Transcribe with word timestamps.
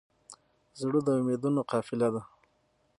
زړه 0.79 0.99
د 1.03 1.07
امیدونو 1.19 1.61
قافله 1.71 2.07
ده. 2.13 2.21